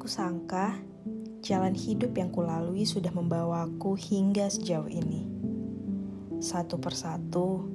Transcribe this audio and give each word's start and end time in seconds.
Kusangka, 0.00 0.80
jalan 1.44 1.76
hidup 1.76 2.16
yang 2.16 2.32
kulalui 2.32 2.88
sudah 2.88 3.12
membawaku 3.12 4.00
hingga 4.00 4.48
sejauh 4.48 4.88
ini. 4.88 5.28
Satu 6.40 6.80
persatu, 6.80 7.68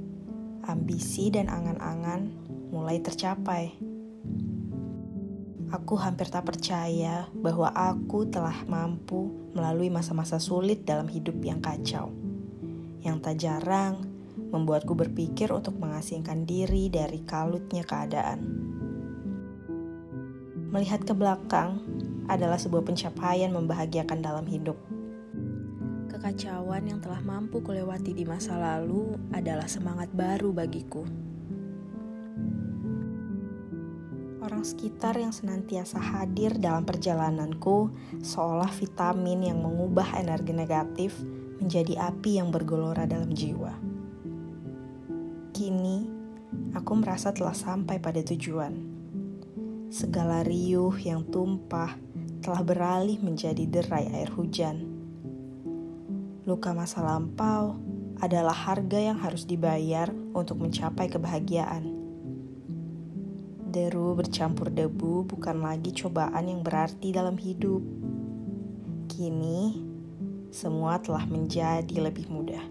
ambisi 0.65 1.29
dan 1.29 1.53
angan-angan 1.53 2.33
mulai 2.73 2.97
tercapai. 2.97 3.77
Aku 5.69 6.01
hampir 6.01 6.25
tak 6.33 6.49
percaya 6.49 7.29
bahwa 7.29 7.69
aku 7.69 8.25
telah 8.25 8.57
mampu 8.65 9.29
melalui 9.53 9.93
masa-masa 9.93 10.41
sulit 10.41 10.81
dalam 10.81 11.05
hidup 11.05 11.37
yang 11.45 11.61
kacau. 11.61 12.09
Yang 13.05 13.17
tak 13.21 13.35
jarang 13.37 13.95
membuatku 14.49 14.97
berpikir 14.97 15.53
untuk 15.53 15.77
mengasingkan 15.77 16.49
diri 16.49 16.89
dari 16.89 17.21
kalutnya 17.21 17.85
keadaan. 17.85 18.39
Melihat 20.73 21.05
ke 21.07 21.13
belakang 21.15 21.79
adalah 22.25 22.57
sebuah 22.57 22.83
pencapaian 22.85 23.51
membahagiakan 23.53 24.19
dalam 24.21 24.45
hidup. 24.49 24.77
Kekacauan 26.09 26.89
yang 26.89 26.99
telah 27.03 27.21
mampu 27.21 27.61
kulewati 27.61 28.15
di 28.15 28.25
masa 28.25 28.57
lalu 28.57 29.13
adalah 29.29 29.69
semangat 29.69 30.09
baru 30.09 30.49
bagiku. 30.55 31.05
Orang 34.45 34.61
sekitar 34.61 35.17
yang 35.17 35.33
senantiasa 35.33 35.97
hadir 35.97 36.53
dalam 36.61 36.85
perjalananku 36.85 37.89
seolah 38.21 38.69
vitamin 38.77 39.49
yang 39.49 39.57
mengubah 39.57 40.21
energi 40.21 40.53
negatif 40.53 41.17
menjadi 41.57 42.13
api 42.13 42.37
yang 42.37 42.53
bergelora 42.53 43.09
dalam 43.09 43.33
jiwa. 43.33 43.73
Kini, 45.49 46.05
aku 46.77 46.93
merasa 46.93 47.33
telah 47.33 47.57
sampai 47.57 47.97
pada 47.97 48.21
tujuan. 48.21 48.75
Segala 49.89 50.45
riuh 50.45 50.93
yang 51.01 51.25
tumpah 51.25 52.04
telah 52.45 52.61
beralih 52.61 53.17
menjadi 53.25 53.65
derai 53.65 54.05
air 54.13 54.29
hujan. 54.29 54.85
Luka 56.45 56.77
masa 56.77 57.01
lampau 57.01 57.73
adalah 58.21 58.53
harga 58.53 59.01
yang 59.01 59.17
harus 59.17 59.49
dibayar 59.49 60.13
untuk 60.13 60.61
mencapai 60.61 61.09
kebahagiaan. 61.09 61.89
Deru 63.65 64.13
bercampur 64.13 64.69
debu 64.69 65.25
bukan 65.25 65.57
lagi 65.57 65.89
cobaan 65.89 66.45
yang 66.45 66.61
berarti 66.61 67.09
dalam 67.09 67.33
hidup. 67.33 67.81
Kini, 69.09 69.81
semua 70.53 71.01
telah 71.01 71.25
menjadi 71.25 71.97
lebih 71.97 72.29
mudah. 72.29 72.61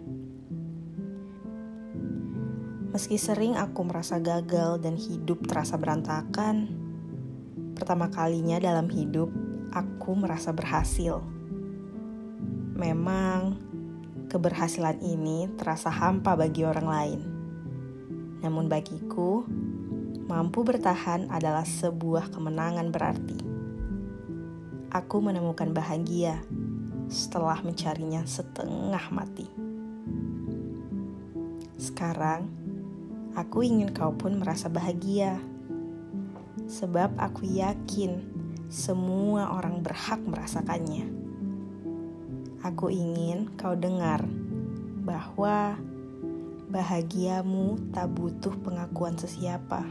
Meski 2.95 3.19
sering 3.19 3.59
aku 3.59 3.83
merasa 3.83 4.23
gagal 4.23 4.79
dan 4.87 4.95
hidup 4.95 5.43
terasa 5.51 5.75
berantakan, 5.75 6.71
pertama 7.75 8.07
kalinya 8.07 8.63
dalam 8.63 8.87
hidup 8.87 9.35
aku 9.75 10.15
merasa 10.15 10.55
berhasil. 10.55 11.19
Memang 12.79 13.59
keberhasilan 14.31 15.03
ini 15.03 15.51
terasa 15.59 15.91
hampa 15.91 16.39
bagi 16.39 16.63
orang 16.63 16.87
lain. 16.87 17.21
Namun 18.39 18.71
bagiku, 18.71 19.43
mampu 20.31 20.63
bertahan 20.63 21.27
adalah 21.27 21.67
sebuah 21.67 22.31
kemenangan 22.31 22.89
berarti. 22.95 23.39
Aku 24.95 25.19
menemukan 25.19 25.75
bahagia 25.75 26.39
setelah 27.11 27.59
mencarinya 27.67 28.23
setengah 28.23 29.05
mati. 29.11 29.51
Sekarang, 31.75 32.47
aku 33.35 33.67
ingin 33.67 33.91
kau 33.91 34.15
pun 34.15 34.39
merasa 34.39 34.71
bahagia. 34.71 35.43
Sebab 36.71 37.19
aku 37.19 37.45
yakin 37.45 38.34
semua 38.75 39.55
orang 39.55 39.87
berhak 39.87 40.19
merasakannya. 40.27 41.07
Aku 42.67 42.91
ingin 42.91 43.55
kau 43.55 43.79
dengar 43.79 44.27
bahwa 45.07 45.79
bahagiamu 46.75 47.79
tak 47.95 48.11
butuh 48.19 48.51
pengakuan 48.67 49.15
sesiapa, 49.15 49.87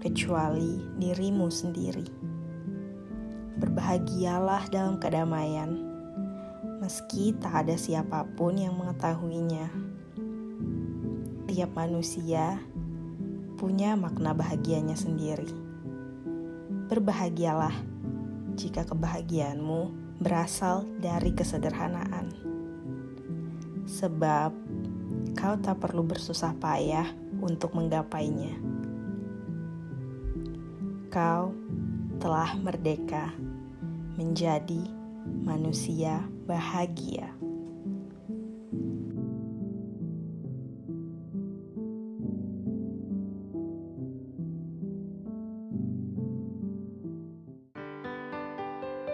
kecuali 0.00 0.80
dirimu 0.96 1.52
sendiri. 1.52 2.08
Berbahagialah 3.60 4.72
dalam 4.72 4.96
kedamaian, 4.96 5.68
meski 6.80 7.36
tak 7.36 7.68
ada 7.68 7.76
siapa 7.76 8.24
pun 8.32 8.56
yang 8.56 8.80
mengetahuinya. 8.80 9.68
Tiap 11.52 11.76
manusia 11.76 12.64
punya 13.60 13.92
makna 13.92 14.32
bahagianya 14.32 14.96
sendiri. 14.96 15.67
Berbahagialah 16.88 17.76
jika 18.56 18.88
kebahagiaanmu 18.88 19.92
berasal 20.24 20.88
dari 20.96 21.36
kesederhanaan, 21.36 22.32
sebab 23.84 24.56
kau 25.36 25.54
tak 25.60 25.84
perlu 25.84 26.00
bersusah 26.08 26.56
payah 26.56 27.12
untuk 27.44 27.76
menggapainya. 27.76 28.56
Kau 31.12 31.52
telah 32.16 32.56
merdeka 32.56 33.36
menjadi 34.16 34.88
manusia 35.44 36.24
bahagia. 36.48 37.36